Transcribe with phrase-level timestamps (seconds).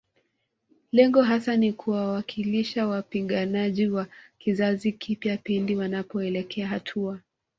[0.91, 4.07] Lengo hasa ni kuwawakilisha wapiganaji wa
[4.39, 7.19] kizazi kipya pindi wanapoelekea hatua